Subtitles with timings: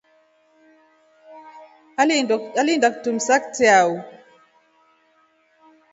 [2.55, 3.93] Aliinda kitumsa kitrao.